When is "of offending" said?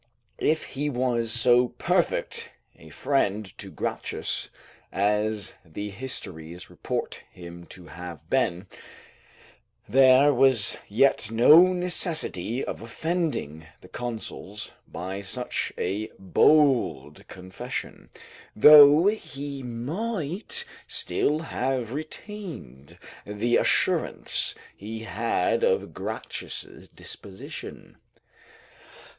12.65-13.67